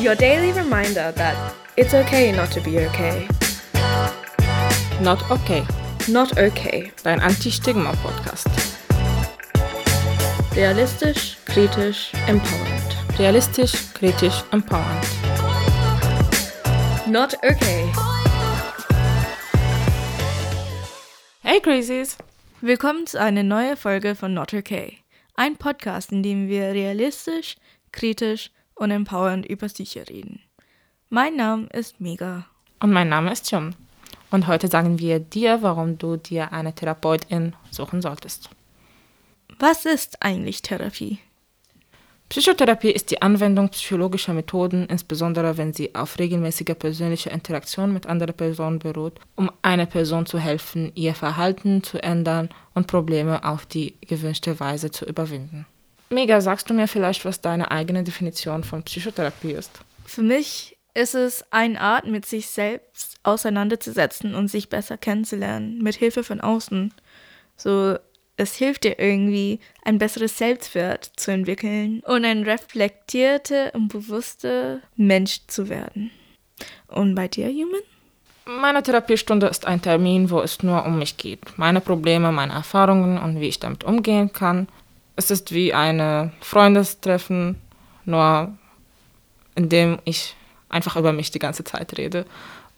Your 0.00 0.14
daily 0.14 0.52
reminder 0.52 1.10
that 1.16 1.36
it's 1.76 1.92
okay 1.92 2.30
not 2.30 2.52
to 2.52 2.60
be 2.60 2.78
okay. 2.78 3.26
Not 5.02 5.28
okay. 5.28 5.66
Not 6.06 6.38
okay. 6.38 6.92
Dein 7.02 7.18
Anti-Stigma-Podcast. 7.18 8.46
Realistisch, 10.54 11.36
kritisch, 11.46 12.12
empowernd. 12.28 13.18
Realistisch, 13.18 13.92
kritisch, 13.94 14.44
empowernd. 14.52 15.04
Not 17.08 17.34
okay. 17.44 17.90
Hey 21.42 21.58
Crazies! 21.60 22.16
Willkommen 22.60 23.08
zu 23.08 23.20
einer 23.20 23.42
neuen 23.42 23.76
Folge 23.76 24.14
von 24.14 24.32
Not 24.32 24.54
okay. 24.54 24.98
Ein 25.34 25.56
Podcast, 25.56 26.12
in 26.12 26.22
dem 26.22 26.46
wir 26.46 26.72
realistisch, 26.72 27.56
kritisch 27.90 28.52
und 28.78 28.90
empowernd 28.90 29.44
über 29.46 29.66
Psyche 29.66 30.08
reden. 30.08 30.40
Mein 31.10 31.36
Name 31.36 31.66
ist 31.72 32.00
Mega. 32.00 32.46
Und 32.80 32.92
mein 32.92 33.08
Name 33.08 33.32
ist 33.32 33.50
Jum. 33.50 33.74
Und 34.30 34.46
heute 34.46 34.68
sagen 34.68 34.98
wir 34.98 35.20
dir, 35.20 35.62
warum 35.62 35.98
du 35.98 36.16
dir 36.16 36.52
eine 36.52 36.74
Therapeutin 36.74 37.54
suchen 37.70 38.02
solltest. 38.02 38.50
Was 39.58 39.84
ist 39.84 40.22
eigentlich 40.22 40.62
Therapie? 40.62 41.18
Psychotherapie 42.28 42.90
ist 42.90 43.10
die 43.10 43.22
Anwendung 43.22 43.70
psychologischer 43.70 44.34
Methoden, 44.34 44.84
insbesondere 44.86 45.56
wenn 45.56 45.72
sie 45.72 45.94
auf 45.94 46.18
regelmäßiger 46.18 46.74
persönlicher 46.74 47.30
Interaktion 47.30 47.94
mit 47.94 48.06
anderen 48.06 48.34
Personen 48.34 48.78
beruht, 48.78 49.18
um 49.34 49.50
einer 49.62 49.86
Person 49.86 50.26
zu 50.26 50.38
helfen, 50.38 50.92
ihr 50.94 51.14
Verhalten 51.14 51.82
zu 51.82 52.02
ändern 52.02 52.50
und 52.74 52.86
Probleme 52.86 53.42
auf 53.44 53.64
die 53.64 53.94
gewünschte 54.02 54.60
Weise 54.60 54.90
zu 54.90 55.06
überwinden. 55.06 55.64
Mega, 56.10 56.40
sagst 56.40 56.70
du 56.70 56.74
mir 56.74 56.88
vielleicht, 56.88 57.24
was 57.24 57.40
deine 57.40 57.70
eigene 57.70 58.02
Definition 58.02 58.64
von 58.64 58.82
Psychotherapie 58.82 59.52
ist? 59.52 59.70
Für 60.06 60.22
mich 60.22 60.78
ist 60.94 61.14
es 61.14 61.44
eine 61.52 61.80
Art, 61.80 62.06
mit 62.06 62.26
sich 62.26 62.48
selbst 62.48 63.16
auseinanderzusetzen 63.22 64.34
und 64.34 64.48
sich 64.48 64.68
besser 64.68 64.96
kennenzulernen, 64.96 65.82
mit 65.82 65.96
Hilfe 65.96 66.24
von 66.24 66.40
außen. 66.40 66.94
So 67.56 67.98
es 68.38 68.54
hilft 68.54 68.84
dir 68.84 68.98
irgendwie, 69.00 69.58
ein 69.84 69.98
besseres 69.98 70.38
Selbstwert 70.38 71.10
zu 71.16 71.32
entwickeln 71.32 72.00
und 72.06 72.24
ein 72.24 72.44
reflektierter 72.44 73.74
und 73.74 73.88
bewusster 73.88 74.78
Mensch 74.96 75.40
zu 75.48 75.68
werden. 75.68 76.12
Und 76.86 77.16
bei 77.16 77.26
dir, 77.26 77.48
Human? 77.48 77.80
Meine 78.46 78.82
Therapiestunde 78.82 79.48
ist 79.48 79.66
ein 79.66 79.82
Termin, 79.82 80.30
wo 80.30 80.40
es 80.40 80.62
nur 80.62 80.86
um 80.86 80.98
mich 80.98 81.16
geht. 81.16 81.58
Meine 81.58 81.80
Probleme, 81.80 82.32
meine 82.32 82.54
Erfahrungen 82.54 83.18
und 83.18 83.40
wie 83.40 83.48
ich 83.48 83.58
damit 83.58 83.84
umgehen 83.84 84.32
kann. 84.32 84.68
Es 85.18 85.32
ist 85.32 85.50
wie 85.50 85.74
ein 85.74 86.30
Freundestreffen, 86.40 87.56
nur 88.04 88.56
in 89.56 89.68
dem 89.68 89.98
ich 90.04 90.36
einfach 90.68 90.94
über 90.94 91.12
mich 91.12 91.32
die 91.32 91.40
ganze 91.40 91.64
Zeit 91.64 91.98
rede. 91.98 92.24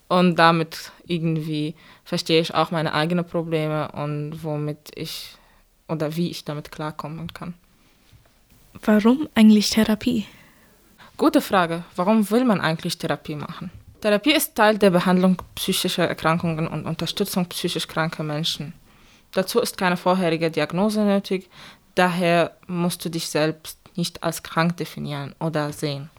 Und 0.07 0.37
damit 0.37 0.91
irgendwie 1.05 1.75
verstehe 2.03 2.41
ich 2.41 2.55
auch 2.55 2.71
meine 2.71 2.95
eigenen 2.95 3.25
Probleme 3.25 3.91
und 3.91 4.43
womit 4.43 4.89
ich 4.95 5.35
oder 5.87 6.15
wie 6.15 6.31
ich 6.31 6.43
damit 6.43 6.71
klarkommen 6.71 7.31
kann. 7.31 7.53
Warum 8.83 9.29
eigentlich 9.35 9.69
Therapie? 9.69 10.25
Gute 11.17 11.41
Frage. 11.41 11.83
Warum 11.95 12.27
will 12.31 12.43
man 12.43 12.59
eigentlich 12.59 12.97
Therapie 12.97 13.35
machen? 13.35 13.69
Therapie 14.01 14.33
ist 14.33 14.55
Teil 14.55 14.79
der 14.79 14.89
Behandlung 14.89 15.37
psychischer 15.53 16.07
Erkrankungen 16.07 16.67
und 16.67 16.87
Unterstützung 16.87 17.45
psychisch 17.45 17.87
kranker 17.87 18.23
Menschen. 18.23 18.73
Dazu 19.33 19.59
ist 19.59 19.77
keine 19.77 19.95
vorherige 19.95 20.49
Diagnose 20.49 21.05
nötig, 21.05 21.47
daher 21.95 22.57
musst 22.67 23.03
du 23.05 23.09
dich 23.09 23.29
selbst 23.29 23.77
nicht 23.95 24.23
als 24.23 24.43
krank 24.43 24.77
definieren 24.77 25.35
oder 25.39 25.73
sehen. 25.73 26.09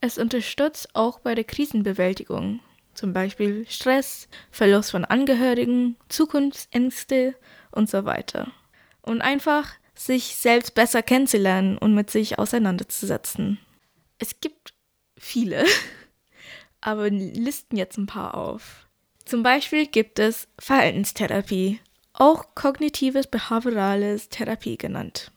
Es 0.00 0.18
unterstützt 0.18 0.94
auch 0.94 1.20
bei 1.20 1.34
der 1.34 1.44
Krisenbewältigung, 1.44 2.60
zum 2.94 3.12
Beispiel 3.12 3.66
Stress, 3.68 4.28
Verlust 4.50 4.90
von 4.90 5.04
Angehörigen, 5.04 5.96
Zukunftsängste 6.08 7.34
und 7.70 7.88
so 7.88 8.04
weiter 8.04 8.50
und 9.02 9.20
einfach 9.20 9.70
sich 9.94 10.36
selbst 10.36 10.74
besser 10.74 11.02
kennenzulernen 11.02 11.78
und 11.78 11.94
mit 11.94 12.10
sich 12.10 12.38
auseinanderzusetzen. 12.38 13.58
Es 14.18 14.40
gibt 14.40 14.74
viele, 15.18 15.64
aber 16.80 17.10
listen 17.10 17.76
jetzt 17.76 17.98
ein 17.98 18.06
paar 18.06 18.34
auf. 18.34 18.86
Zum 19.24 19.42
Beispiel 19.42 19.86
gibt 19.86 20.18
es 20.18 20.48
Verhaltenstherapie, 20.58 21.80
auch 22.22 22.54
kognitives 22.54 23.26
behaviorales 23.26 24.28
Therapie 24.28 24.78
genannt. 24.78 25.32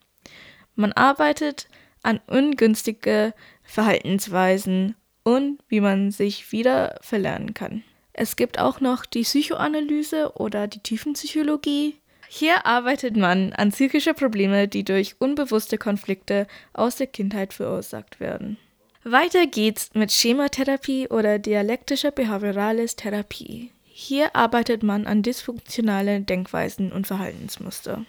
Man 0.75 0.93
arbeitet 0.93 1.67
an 2.03 2.19
ungünstige 2.27 3.33
Verhaltensweisen 3.63 4.95
und 5.23 5.59
wie 5.67 5.81
man 5.81 6.11
sich 6.11 6.51
wieder 6.51 6.99
verlernen 7.01 7.55
kann. 7.55 7.83
Es 8.13 8.35
gibt 8.35 8.59
auch 8.59 8.81
noch 8.81 9.07
die 9.07 9.23
Psychoanalyse 9.23 10.33
oder 10.35 10.67
die 10.67 10.79
Tiefenpsychologie, 10.79 11.95
hier 12.27 12.65
arbeitet 12.65 13.15
man 13.15 13.53
an 13.53 13.71
psychische 13.71 14.13
Probleme, 14.13 14.67
die 14.67 14.83
durch 14.83 15.15
unbewusste 15.19 15.77
Konflikte 15.77 16.47
aus 16.73 16.97
der 16.97 17.07
Kindheit 17.07 17.53
verursacht 17.53 18.19
werden. 18.19 18.57
Weiter 19.03 19.45
geht's 19.47 19.91
mit 19.93 20.11
Schematherapie 20.11 21.07
oder 21.07 21.39
dialektischer 21.39 22.11
behaviorales 22.11 22.95
Therapie. 22.95 23.71
Hier 23.97 24.35
arbeitet 24.35 24.83
man 24.83 25.07
an 25.07 25.21
dysfunktionalen 25.21 26.25
Denkweisen 26.25 26.91
und 26.91 27.07
Verhaltensmuster. 27.07 28.05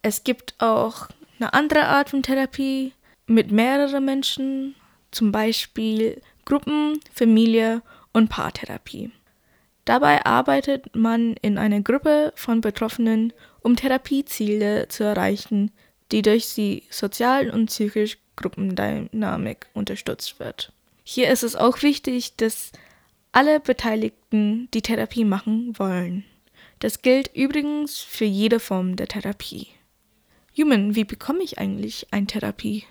Es 0.00 0.22
gibt 0.22 0.54
auch 0.58 1.08
eine 1.40 1.52
andere 1.54 1.86
Art 1.86 2.10
von 2.10 2.22
Therapie 2.22 2.92
mit 3.26 3.50
mehreren 3.50 4.04
Menschen, 4.04 4.76
zum 5.10 5.32
Beispiel 5.32 6.22
Gruppen, 6.44 7.00
Familie 7.12 7.82
und 8.12 8.28
Paartherapie. 8.28 9.10
Dabei 9.86 10.24
arbeitet 10.24 10.94
man 10.94 11.34
in 11.42 11.58
einer 11.58 11.80
Gruppe 11.80 12.32
von 12.36 12.60
Betroffenen, 12.60 13.32
um 13.58 13.74
Therapieziele 13.74 14.86
zu 14.86 15.02
erreichen, 15.02 15.72
die 16.12 16.22
durch 16.22 16.54
die 16.54 16.84
sozial- 16.90 17.50
und 17.50 17.66
psychische 17.66 18.18
Gruppendynamik 18.36 19.66
unterstützt 19.74 20.38
wird. 20.38 20.72
Hier 21.02 21.28
ist 21.28 21.42
es 21.42 21.56
auch 21.56 21.82
wichtig, 21.82 22.36
dass 22.36 22.70
alle 23.32 23.60
Beteiligten 23.60 24.68
die 24.72 24.82
Therapie 24.82 25.24
machen 25.24 25.78
wollen. 25.78 26.24
Das 26.78 27.02
gilt 27.02 27.34
übrigens 27.34 27.98
für 27.98 28.24
jede 28.24 28.60
Form 28.60 28.96
der 28.96 29.08
Therapie. 29.08 29.68
Human, 30.56 30.94
wie 30.94 31.04
bekomme 31.04 31.42
ich 31.42 31.58
eigentlich 31.58 32.06
eine 32.10 32.26
Therapie? 32.26 32.84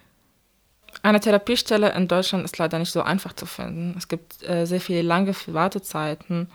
Eine 1.04 1.20
Therapiestelle 1.20 1.94
in 1.94 2.08
Deutschland 2.08 2.44
ist 2.44 2.58
leider 2.58 2.80
nicht 2.80 2.92
so 2.92 3.02
einfach 3.02 3.34
zu 3.34 3.46
finden. 3.46 3.96
Es 3.98 4.08
gibt 4.08 4.44
äh, 4.48 4.66
sehr 4.66 4.82
viele 4.82 5.04
lange 5.04 5.34
Wartezeiten 5.48 6.48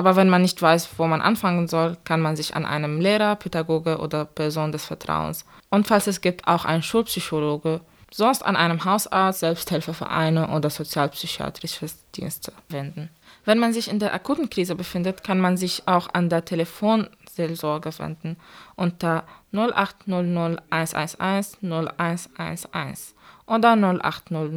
aber 0.00 0.16
wenn 0.16 0.30
man 0.30 0.40
nicht 0.40 0.62
weiß, 0.62 0.88
wo 0.96 1.06
man 1.06 1.20
anfangen 1.20 1.68
soll, 1.68 1.98
kann 2.04 2.22
man 2.22 2.34
sich 2.34 2.56
an 2.56 2.64
einen 2.64 3.02
Lehrer, 3.02 3.36
Pädagoge 3.36 3.98
oder 3.98 4.24
Person 4.24 4.72
des 4.72 4.86
Vertrauens 4.86 5.44
und 5.68 5.86
falls 5.86 6.06
es 6.06 6.22
gibt, 6.22 6.46
auch 6.46 6.64
einen 6.64 6.82
Schulpsychologe, 6.82 7.82
sonst 8.12 8.42
an 8.42 8.56
einem 8.56 8.84
Hausarzt, 8.84 9.40
Selbsthilfevereine 9.40 10.50
oder 10.50 10.70
sozialpsychiatrische 10.70 11.86
Dienste 12.14 12.52
wenden. 12.68 13.10
Wenn 13.44 13.58
man 13.58 13.72
sich 13.72 13.88
in 13.88 13.98
der 13.98 14.12
akuten 14.12 14.50
Krise 14.50 14.74
befindet, 14.74 15.24
kann 15.24 15.40
man 15.40 15.56
sich 15.56 15.82
auch 15.86 16.08
an 16.12 16.28
der 16.28 16.44
Telefonseelsorge 16.44 17.98
wenden 17.98 18.36
unter 18.76 19.24
0800 19.52 20.62
111 20.70 21.58
0111 21.62 23.14
oder 23.46 23.76
0800 23.76 24.52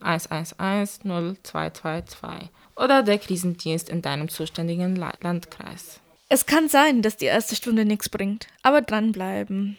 111 0.00 1.00
0222 1.04 2.50
oder 2.76 3.02
der 3.02 3.18
Krisendienst 3.18 3.88
in 3.88 4.02
deinem 4.02 4.28
zuständigen 4.28 4.96
Landkreis. 4.96 6.00
Es 6.28 6.46
kann 6.46 6.68
sein, 6.68 7.02
dass 7.02 7.16
die 7.16 7.26
erste 7.26 7.54
Stunde 7.54 7.84
nichts 7.84 8.08
bringt, 8.08 8.48
aber 8.62 8.80
dranbleiben. 8.80 9.78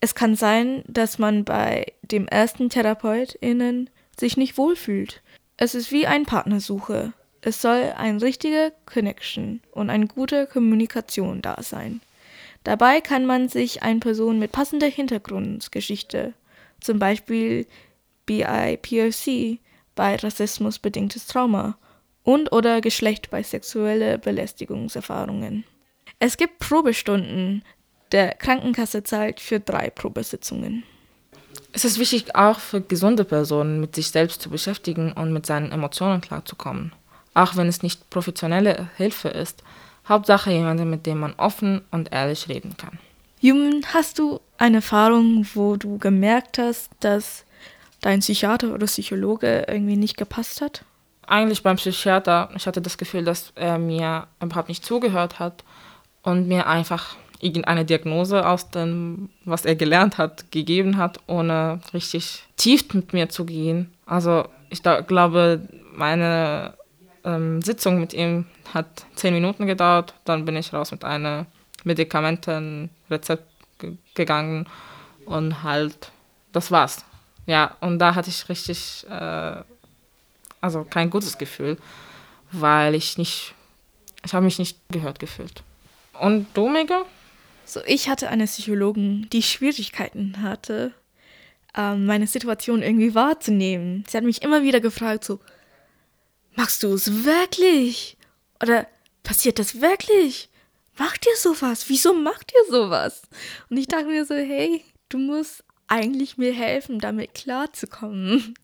Es 0.00 0.14
kann 0.14 0.34
sein, 0.34 0.82
dass 0.86 1.18
man 1.18 1.44
bei 1.44 1.92
dem 2.02 2.26
ersten 2.26 2.70
TherapeutInnen 2.70 3.90
sich 4.18 4.36
nicht 4.36 4.56
wohlfühlt. 4.56 5.22
Es 5.56 5.74
ist 5.74 5.92
wie 5.92 6.06
ein 6.06 6.24
Partnersuche. 6.24 7.12
Es 7.42 7.60
soll 7.62 7.92
eine 7.96 8.20
richtige 8.20 8.72
Connection 8.86 9.60
und 9.72 9.90
eine 9.90 10.06
gute 10.06 10.46
Kommunikation 10.46 11.42
da 11.42 11.62
sein. 11.62 12.00
Dabei 12.64 13.00
kann 13.00 13.24
man 13.24 13.48
sich 13.48 13.82
eine 13.82 14.00
Person 14.00 14.38
mit 14.38 14.52
passender 14.52 14.86
Hintergrundgeschichte, 14.86 16.34
zum 16.80 16.98
Beispiel 16.98 17.66
BIPOC, 18.26 19.58
bei 19.94 20.16
Rassismus 20.16 20.78
bedingtes 20.78 21.26
Trauma, 21.26 21.78
und 22.22 22.52
oder 22.52 22.80
Geschlecht 22.80 23.30
bei 23.30 23.42
sexuelle 23.42 24.18
Belästigungserfahrungen. 24.18 25.64
Es 26.18 26.36
gibt 26.36 26.58
Probestunden. 26.58 27.64
Der 28.12 28.34
Krankenkasse 28.34 29.04
zahlt 29.04 29.40
für 29.40 29.60
drei 29.60 29.90
Probesitzungen. 29.90 30.82
Es 31.72 31.84
ist 31.84 31.98
wichtig, 31.98 32.34
auch 32.34 32.58
für 32.58 32.80
gesunde 32.80 33.24
Personen 33.24 33.80
mit 33.80 33.94
sich 33.94 34.10
selbst 34.10 34.42
zu 34.42 34.50
beschäftigen 34.50 35.12
und 35.12 35.32
mit 35.32 35.46
seinen 35.46 35.70
Emotionen 35.70 36.20
klarzukommen. 36.20 36.92
Auch 37.34 37.56
wenn 37.56 37.68
es 37.68 37.82
nicht 37.82 38.10
professionelle 38.10 38.88
Hilfe 38.96 39.28
ist, 39.28 39.62
Hauptsache 40.08 40.50
jemanden, 40.50 40.90
mit 40.90 41.06
dem 41.06 41.20
man 41.20 41.34
offen 41.36 41.82
und 41.92 42.12
ehrlich 42.12 42.48
reden 42.48 42.76
kann. 42.76 42.98
Human, 43.42 43.84
hast 43.94 44.18
du 44.18 44.40
eine 44.58 44.78
Erfahrung, 44.78 45.46
wo 45.54 45.76
du 45.76 45.98
gemerkt 45.98 46.58
hast, 46.58 46.90
dass 47.00 47.44
dein 48.00 48.20
Psychiater 48.20 48.74
oder 48.74 48.86
Psychologe 48.86 49.66
irgendwie 49.68 49.96
nicht 49.96 50.16
gepasst 50.16 50.60
hat? 50.60 50.84
Eigentlich 51.26 51.62
beim 51.62 51.76
Psychiater, 51.76 52.50
ich 52.56 52.66
hatte 52.66 52.82
das 52.82 52.98
Gefühl, 52.98 53.24
dass 53.24 53.52
er 53.54 53.78
mir 53.78 54.26
überhaupt 54.42 54.68
nicht 54.68 54.84
zugehört 54.84 55.38
hat 55.38 55.62
und 56.22 56.48
mir 56.48 56.66
einfach 56.66 57.16
irgendeine 57.40 57.84
Diagnose 57.84 58.46
aus 58.46 58.70
dem, 58.70 59.30
was 59.44 59.64
er 59.64 59.74
gelernt 59.74 60.18
hat, 60.18 60.50
gegeben 60.52 60.96
hat, 60.96 61.18
ohne 61.26 61.80
richtig 61.92 62.44
tief 62.56 62.92
mit 62.94 63.12
mir 63.12 63.28
zu 63.28 63.44
gehen. 63.44 63.92
Also 64.06 64.46
ich 64.68 64.82
da, 64.82 65.00
glaube, 65.00 65.68
meine 65.94 66.74
ähm, 67.24 67.62
Sitzung 67.62 68.00
mit 68.00 68.12
ihm 68.12 68.46
hat 68.72 69.06
zehn 69.14 69.34
Minuten 69.34 69.66
gedauert, 69.66 70.14
dann 70.24 70.44
bin 70.44 70.56
ich 70.56 70.72
raus 70.72 70.92
mit 70.92 71.04
einem 71.04 71.46
Medikamentenrezept 71.84 73.44
gegangen 74.14 74.66
und 75.24 75.62
halt, 75.62 76.12
das 76.52 76.70
war's. 76.70 77.04
Ja, 77.46 77.76
und 77.80 77.98
da 77.98 78.14
hatte 78.14 78.30
ich 78.30 78.48
richtig, 78.48 79.06
äh, 79.08 79.62
also 80.60 80.84
kein 80.84 81.10
gutes 81.10 81.38
Gefühl, 81.38 81.78
weil 82.52 82.94
ich 82.94 83.18
nicht, 83.18 83.54
ich 84.24 84.34
habe 84.34 84.44
mich 84.44 84.58
nicht 84.58 84.78
gehört 84.90 85.18
gefühlt. 85.18 85.62
Und 86.20 86.46
du, 86.54 86.68
Mega? 86.68 87.02
So, 87.70 87.80
ich 87.86 88.08
hatte 88.08 88.28
eine 88.28 88.46
Psychologin, 88.46 89.28
die 89.32 89.42
Schwierigkeiten 89.42 90.42
hatte, 90.42 90.92
ähm, 91.76 92.04
meine 92.04 92.26
Situation 92.26 92.82
irgendwie 92.82 93.14
wahrzunehmen. 93.14 94.04
Sie 94.08 94.16
hat 94.16 94.24
mich 94.24 94.42
immer 94.42 94.64
wieder 94.64 94.80
gefragt, 94.80 95.24
so, 95.24 95.38
machst 96.56 96.82
du 96.82 96.92
es 96.92 97.24
wirklich? 97.24 98.16
Oder 98.60 98.88
passiert 99.22 99.60
das 99.60 99.80
wirklich? 99.80 100.48
Macht 100.98 101.26
ihr 101.26 101.36
sowas? 101.36 101.88
Wieso 101.88 102.12
macht 102.12 102.52
ihr 102.52 102.72
sowas? 102.72 103.22
Und 103.68 103.76
ich 103.76 103.86
dachte 103.86 104.06
mir 104.06 104.24
so, 104.24 104.34
hey, 104.34 104.84
du 105.08 105.18
musst 105.18 105.62
eigentlich 105.86 106.38
mir 106.38 106.52
helfen, 106.52 106.98
damit 106.98 107.34
klarzukommen. 107.34 108.54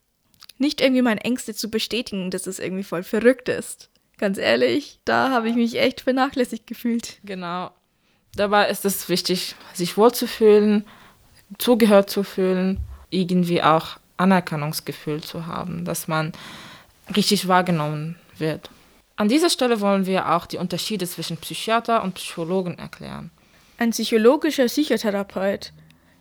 Nicht 0.58 0.80
irgendwie 0.80 1.02
meine 1.02 1.22
Ängste 1.22 1.54
zu 1.54 1.70
bestätigen, 1.70 2.32
dass 2.32 2.48
es 2.48 2.58
irgendwie 2.58 2.84
voll 2.84 3.04
verrückt 3.04 3.48
ist. 3.48 3.88
Ganz 4.18 4.36
ehrlich, 4.36 4.98
da 5.04 5.30
habe 5.30 5.48
ich 5.48 5.54
mich 5.54 5.78
echt 5.78 6.00
vernachlässigt 6.00 6.66
gefühlt. 6.66 7.20
Genau. 7.22 7.70
Dabei 8.36 8.68
ist 8.68 8.84
es 8.84 9.08
wichtig, 9.08 9.54
sich 9.72 9.96
wohlzufühlen, 9.96 10.84
zugehört 11.58 12.10
zu 12.10 12.22
fühlen, 12.22 12.80
irgendwie 13.10 13.62
auch 13.62 13.98
Anerkennungsgefühl 14.18 15.22
zu 15.22 15.46
haben, 15.46 15.84
dass 15.84 16.06
man 16.06 16.32
richtig 17.14 17.48
wahrgenommen 17.48 18.16
wird. 18.36 18.70
An 19.16 19.28
dieser 19.28 19.48
Stelle 19.48 19.80
wollen 19.80 20.04
wir 20.04 20.34
auch 20.34 20.44
die 20.44 20.58
Unterschiede 20.58 21.06
zwischen 21.06 21.38
Psychiater 21.38 22.02
und 22.02 22.14
Psychologen 22.14 22.78
erklären. 22.78 23.30
Ein 23.78 23.90
psychologischer 23.90 24.66
Psychotherapeut 24.66 25.72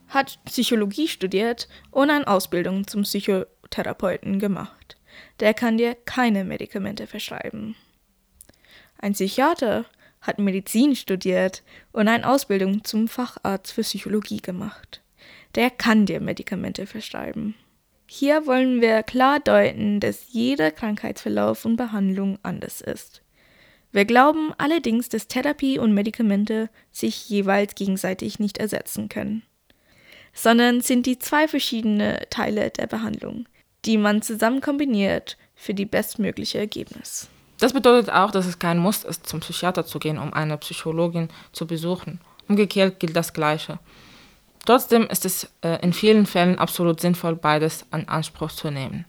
hat 0.08 0.40
Psychologie 0.46 1.08
studiert 1.08 1.68
und 1.92 2.10
eine 2.10 2.28
Ausbildung 2.28 2.88
zum 2.88 3.02
Psychotherapeuten 3.02 4.40
gemacht. 4.40 4.98
Der 5.42 5.54
kann 5.54 5.78
dir 5.78 5.96
keine 6.06 6.46
Medikamente 6.46 7.08
verschreiben. 7.08 7.76
Ein 9.00 9.14
Psychiater 9.14 9.86
hat 10.26 10.40
Medizin 10.40 10.96
studiert 10.96 11.64
und 11.92 12.08
eine 12.08 12.28
Ausbildung 12.28 12.84
zum 12.84 13.08
Facharzt 13.08 13.74
für 13.74 13.82
Psychologie 13.82 14.42
gemacht. 14.42 15.02
Der 15.56 15.70
kann 15.70 16.06
dir 16.06 16.20
Medikamente 16.20 16.86
verschreiben. 16.86 17.56
Hier 18.08 18.46
wollen 18.46 18.82
wir 18.82 19.04
klar 19.04 19.40
deuten, 19.40 20.00
dass 20.00 20.28
jeder 20.30 20.72
Krankheitsverlauf 20.72 21.66
und 21.66 21.76
Behandlung 21.76 22.38
anders 22.44 22.82
ist. 22.82 23.22
Wir 23.92 24.06
glauben 24.06 24.52
allerdings, 24.58 25.10
dass 25.10 25.28
Therapie 25.28 25.80
und 25.80 25.94
Medikamente 25.94 26.70
sich 26.92 27.30
jeweils 27.30 27.76
gegenseitig 27.76 28.40
nicht 28.40 28.58
ersetzen 28.58 29.08
können, 29.10 29.44
sondern 30.34 30.82
sind 30.82 31.06
die 31.06 31.18
zwei 31.18 31.48
verschiedene 31.48 32.20
Teile 32.30 32.70
der 32.72 32.88
Behandlung, 32.88 33.48
die 33.86 33.98
man 33.98 34.22
zusammen 34.22 34.60
kombiniert 34.60 35.38
für 35.56 35.74
die 35.74 35.86
bestmögliche 35.86 36.58
Ergebnis. 36.58 37.30
Das 37.60 37.74
bedeutet 37.74 38.12
auch, 38.12 38.32
dass 38.32 38.46
es 38.46 38.60
kein 38.60 38.78
Muss 38.78 39.04
ist, 39.04 39.28
zum 39.28 39.40
Psychiater 39.40 39.86
zu 39.86 40.00
gehen, 40.00 40.18
um 40.18 40.34
eine 40.34 40.58
Psychologin 40.58 41.30
zu 41.52 41.66
besuchen. 41.66 42.20
Umgekehrt 42.48 43.00
gilt 43.00 43.16
das 43.16 43.34
Gleiche. 43.34 43.80
Trotzdem 44.66 45.04
ist 45.08 45.26
es 45.26 45.50
äh, 45.62 45.82
in 45.82 45.94
vielen 45.94 46.26
Fällen 46.26 46.58
absolut 46.58 47.00
sinnvoll, 47.00 47.36
beides 47.36 47.86
in 47.94 48.08
Anspruch 48.10 48.52
zu 48.52 48.72
nehmen. 48.72 49.06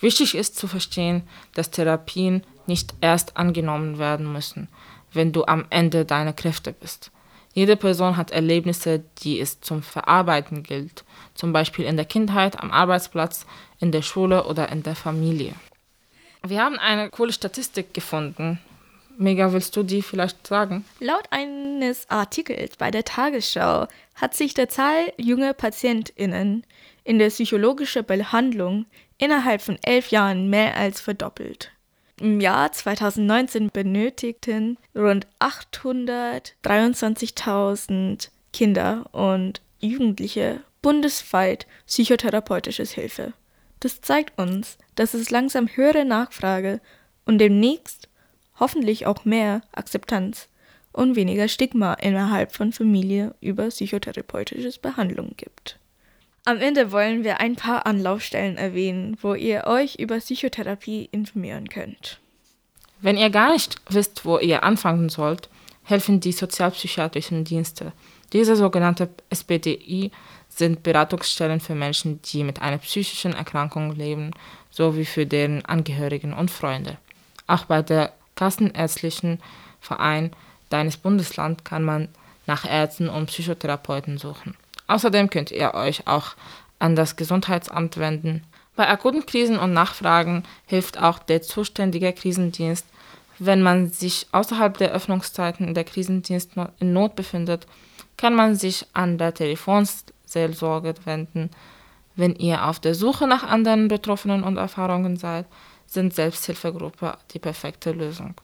Wichtig 0.00 0.34
ist 0.34 0.56
zu 0.56 0.68
verstehen, 0.68 1.22
dass 1.54 1.70
Therapien 1.70 2.44
nicht 2.66 2.94
erst 3.00 3.36
angenommen 3.36 3.98
werden 3.98 4.32
müssen, 4.32 4.68
wenn 5.12 5.32
du 5.32 5.44
am 5.44 5.64
Ende 5.70 6.04
deiner 6.04 6.32
Kräfte 6.32 6.72
bist. 6.72 7.10
Jede 7.54 7.76
Person 7.76 8.16
hat 8.16 8.30
Erlebnisse, 8.30 9.04
die 9.22 9.38
es 9.38 9.60
zum 9.60 9.82
Verarbeiten 9.82 10.62
gilt, 10.62 11.04
zum 11.34 11.52
Beispiel 11.52 11.84
in 11.84 11.96
der 11.96 12.06
Kindheit, 12.06 12.58
am 12.60 12.70
Arbeitsplatz, 12.70 13.46
in 13.78 13.92
der 13.92 14.02
Schule 14.02 14.44
oder 14.44 14.70
in 14.70 14.82
der 14.82 14.96
Familie. 14.96 15.54
Wir 16.46 16.62
haben 16.62 16.78
eine 16.78 17.10
coole 17.10 17.32
Statistik 17.32 17.94
gefunden, 17.94 18.58
Mega, 19.18 19.52
willst 19.52 19.76
du 19.76 19.82
die 19.82 20.00
vielleicht 20.02 20.46
sagen? 20.46 20.84
Laut 20.98 21.24
eines 21.30 22.08
Artikels 22.08 22.76
bei 22.76 22.90
der 22.90 23.04
Tagesschau 23.04 23.86
hat 24.14 24.34
sich 24.34 24.54
der 24.54 24.68
Zahl 24.68 25.12
junger 25.16 25.52
PatientInnen 25.52 26.64
in 27.04 27.18
der 27.18 27.28
psychologischen 27.28 28.04
Behandlung 28.04 28.86
innerhalb 29.18 29.62
von 29.62 29.78
elf 29.82 30.10
Jahren 30.10 30.50
mehr 30.50 30.76
als 30.76 31.00
verdoppelt. 31.00 31.70
Im 32.20 32.40
Jahr 32.40 32.72
2019 32.72 33.70
benötigten 33.70 34.76
rund 34.94 35.26
823.000 35.40 38.28
Kinder 38.52 39.06
und 39.12 39.62
Jugendliche 39.80 40.60
bundesweit 40.80 41.66
psychotherapeutisches 41.86 42.92
Hilfe. 42.92 43.32
Das 43.82 44.00
zeigt 44.00 44.38
uns, 44.38 44.78
dass 44.94 45.12
es 45.12 45.30
langsam 45.30 45.66
höhere 45.66 46.04
Nachfrage 46.04 46.80
und 47.24 47.38
demnächst 47.38 48.08
hoffentlich 48.60 49.06
auch 49.06 49.24
mehr 49.24 49.62
Akzeptanz 49.72 50.48
und 50.92 51.16
weniger 51.16 51.48
Stigma 51.48 51.94
innerhalb 51.94 52.52
von 52.54 52.70
Familie 52.70 53.34
über 53.40 53.66
psychotherapeutische 53.66 54.78
Behandlung 54.80 55.32
gibt. 55.36 55.80
Am 56.44 56.58
Ende 56.58 56.92
wollen 56.92 57.24
wir 57.24 57.40
ein 57.40 57.56
paar 57.56 57.84
Anlaufstellen 57.84 58.56
erwähnen, 58.56 59.16
wo 59.20 59.34
ihr 59.34 59.64
euch 59.66 59.96
über 59.96 60.18
Psychotherapie 60.18 61.08
informieren 61.10 61.68
könnt. 61.68 62.20
Wenn 63.00 63.16
ihr 63.16 63.30
gar 63.30 63.52
nicht 63.52 63.80
wisst, 63.88 64.24
wo 64.24 64.38
ihr 64.38 64.62
anfangen 64.62 65.08
sollt, 65.08 65.48
helfen 65.82 66.20
die 66.20 66.30
sozialpsychiatrischen 66.30 67.42
Dienste. 67.42 67.92
Diese 68.32 68.54
sogenannte 68.54 69.08
SPDI 69.28 70.12
sind 70.56 70.82
Beratungsstellen 70.82 71.60
für 71.60 71.74
Menschen, 71.74 72.20
die 72.22 72.44
mit 72.44 72.60
einer 72.60 72.78
psychischen 72.78 73.34
Erkrankung 73.34 73.94
leben, 73.94 74.32
sowie 74.70 75.04
für 75.04 75.26
deren 75.26 75.64
Angehörigen 75.64 76.32
und 76.32 76.50
Freunde. 76.50 76.98
Auch 77.46 77.64
bei 77.64 77.82
der 77.82 78.12
kassenärztlichen 78.34 79.40
Verein 79.80 80.32
deines 80.68 80.96
Bundeslands 80.96 81.64
kann 81.64 81.84
man 81.84 82.08
nach 82.46 82.64
Ärzten 82.64 83.08
und 83.08 83.26
Psychotherapeuten 83.26 84.18
suchen. 84.18 84.56
Außerdem 84.86 85.30
könnt 85.30 85.50
ihr 85.50 85.74
euch 85.74 86.06
auch 86.06 86.34
an 86.78 86.96
das 86.96 87.16
Gesundheitsamt 87.16 87.96
wenden. 87.98 88.42
Bei 88.74 88.88
akuten 88.88 89.26
Krisen 89.26 89.58
und 89.58 89.72
Nachfragen 89.72 90.44
hilft 90.66 91.00
auch 91.00 91.18
der 91.18 91.42
zuständige 91.42 92.12
Krisendienst. 92.12 92.86
Wenn 93.38 93.62
man 93.62 93.90
sich 93.90 94.26
außerhalb 94.32 94.76
der 94.78 94.92
Öffnungszeiten 94.92 95.74
der 95.74 95.84
Krisendienst 95.84 96.52
in 96.80 96.92
Not 96.92 97.16
befindet, 97.16 97.66
kann 98.16 98.34
man 98.34 98.54
sich 98.54 98.86
an 98.92 99.18
der 99.18 99.34
Telefonseelsorge 100.32 100.94
wenden. 101.04 101.50
Wenn 102.14 102.34
ihr 102.36 102.66
auf 102.66 102.80
der 102.80 102.94
Suche 102.94 103.26
nach 103.26 103.42
anderen 103.42 103.88
Betroffenen 103.88 104.42
und 104.42 104.56
Erfahrungen 104.56 105.16
seid, 105.16 105.46
sind 105.86 106.14
Selbsthilfegruppe 106.14 107.16
die 107.32 107.38
perfekte 107.38 107.92
Lösung. 107.92 108.34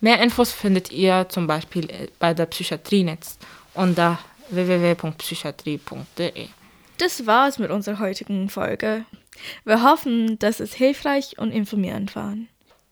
Mehr 0.00 0.20
Infos 0.22 0.52
findet 0.52 0.90
ihr 0.90 1.26
zum 1.28 1.46
Beispiel 1.46 2.10
bei 2.18 2.34
der 2.34 2.46
Psychiatrienetz 2.46 3.38
unter 3.74 4.18
www.psychiatrie.de. 4.50 6.48
Das 6.98 7.26
war's 7.26 7.58
mit 7.58 7.70
unserer 7.70 8.00
heutigen 8.00 8.48
Folge. 8.48 9.04
Wir 9.64 9.82
hoffen, 9.82 10.38
dass 10.38 10.60
es 10.60 10.74
hilfreich 10.74 11.38
und 11.38 11.50
informierend 11.52 12.14
war. 12.16 12.36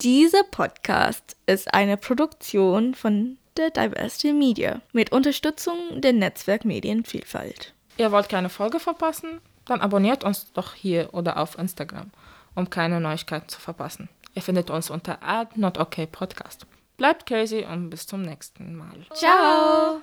Dieser 0.01 0.43
Podcast 0.45 1.37
ist 1.47 1.75
eine 1.75 1.97
Produktion 1.97 2.95
von 2.95 3.37
der 3.57 3.71
Diversity 3.71 4.33
Media 4.33 4.81
mit 4.93 5.13
Unterstützung 5.13 6.01
der 6.01 6.13
Netzwerkmedienvielfalt. 6.15 7.75
Ihr 8.01 8.13
wollt 8.13 8.29
keine 8.29 8.49
Folge 8.49 8.81
verpassen? 8.81 9.41
Dann 9.67 9.81
abonniert 9.81 10.25
uns 10.25 10.53
doch 10.53 10.75
hier 10.75 11.13
oder 11.13 11.37
auf 11.37 11.59
Instagram 11.59 12.11
um 12.55 12.71
keine 12.71 13.01
Neuigkeiten 13.01 13.49
zu 13.49 13.61
verpassen. 13.61 14.09
Ihr 14.35 14.43
findet 14.43 14.71
uns 14.71 14.91
unter 14.91 15.19
@notokpodcast. 15.55 16.67
Bleibt 16.97 17.27
crazy 17.27 17.67
und 17.71 17.91
bis 17.91 18.07
zum 18.07 18.23
nächsten 18.23 18.77
Mal. 18.77 19.07
Ciao. 19.15 20.03